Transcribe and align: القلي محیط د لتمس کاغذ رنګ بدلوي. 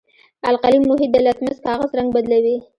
القلي 0.49 0.77
محیط 0.87 1.09
د 1.13 1.17
لتمس 1.25 1.57
کاغذ 1.65 1.89
رنګ 1.97 2.09
بدلوي. 2.15 2.57